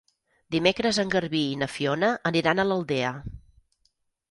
[0.53, 3.15] Dimecres en Garbí i na Fiona aniran a l'Aldea.